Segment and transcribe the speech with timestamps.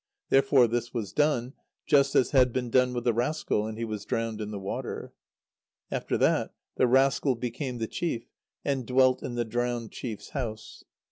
[0.29, 1.53] Therefore this was done,
[1.85, 5.13] just as had been done with the rascal, and he was drowned in the water.
[5.91, 8.25] After that, the rascal became the chief,
[8.65, 10.83] and dwelt in the drowned chief's house.